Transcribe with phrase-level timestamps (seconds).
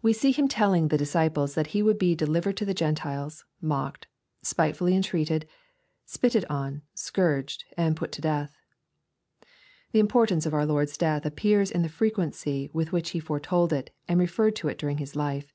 [0.00, 4.06] We see Him telling the disciples that He would be "delivered to the Gentiles, mocked,
[4.40, 5.46] spitefully en treated,
[6.06, 8.56] spitted on, scourged, and put to death."
[9.90, 13.94] The importance of our Lord's death appears in the frequency with which He foretold it,
[14.08, 15.52] and referred to it during His life.